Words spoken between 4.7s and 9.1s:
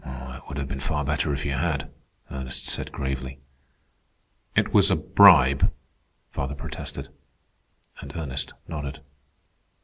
was a bribe," father protested; and Ernest nodded.